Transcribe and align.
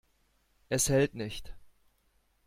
Es 0.69 0.89
hält 0.89 1.13
nicht. 1.13 1.55